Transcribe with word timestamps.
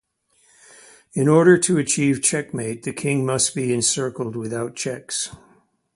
In 1.13 1.27
order 1.27 1.59
to 1.59 1.77
achieve 1.77 2.23
checkmate 2.23 2.81
the 2.81 2.91
king 2.91 3.23
must 3.23 3.53
be 3.53 3.71
encircled 3.71 4.35
without 4.35 4.75
checks. 4.75 5.31